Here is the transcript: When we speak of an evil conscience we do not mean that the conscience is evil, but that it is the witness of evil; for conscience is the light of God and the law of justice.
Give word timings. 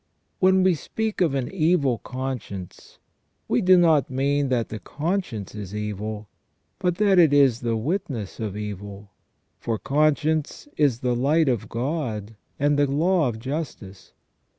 When 0.39 0.63
we 0.63 0.73
speak 0.73 1.21
of 1.21 1.35
an 1.35 1.47
evil 1.53 1.99
conscience 1.99 2.97
we 3.47 3.61
do 3.61 3.77
not 3.77 4.09
mean 4.09 4.49
that 4.49 4.69
the 4.69 4.79
conscience 4.79 5.53
is 5.53 5.75
evil, 5.75 6.27
but 6.79 6.95
that 6.95 7.19
it 7.19 7.31
is 7.31 7.59
the 7.59 7.77
witness 7.77 8.39
of 8.39 8.57
evil; 8.57 9.11
for 9.59 9.77
conscience 9.77 10.67
is 10.75 11.01
the 11.01 11.15
light 11.15 11.47
of 11.47 11.69
God 11.69 12.35
and 12.57 12.79
the 12.79 12.87
law 12.89 13.27
of 13.29 13.37
justice. 13.37 14.13